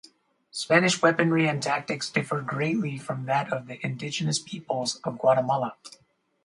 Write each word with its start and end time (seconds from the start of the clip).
Spanish 0.49 0.99
weaponry 1.03 1.47
and 1.47 1.61
tactics 1.61 2.09
differed 2.09 2.47
greatly 2.47 2.97
from 2.97 3.25
that 3.25 3.53
of 3.53 3.67
the 3.67 3.77
indigenous 3.85 4.39
peoples 4.39 4.95
of 5.03 5.19
Guatemala. 5.19 5.75